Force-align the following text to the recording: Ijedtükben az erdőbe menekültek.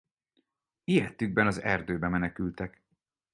Ijedtükben 0.85 1.47
az 1.47 1.61
erdőbe 1.61 2.07
menekültek. 2.07 2.81